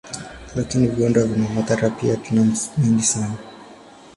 [0.55, 3.35] Lakini viwanda vina madhara pia, tena mengi sana.